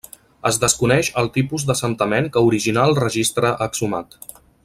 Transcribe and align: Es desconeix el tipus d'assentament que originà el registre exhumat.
Es 0.49 0.55
desconeix 0.61 1.09
el 1.23 1.29
tipus 1.35 1.65
d'assentament 1.67 2.31
que 2.37 2.43
originà 2.49 2.87
el 2.93 2.99
registre 3.01 3.53
exhumat. 3.69 4.19